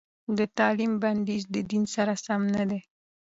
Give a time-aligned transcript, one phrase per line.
[0.37, 2.79] د تعليم بندیز د دین سره سم نه دی.